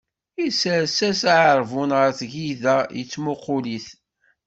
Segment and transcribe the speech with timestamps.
[0.45, 3.87] Isers-as-d aɛerbun ɣef tgida, yettmuqul-it.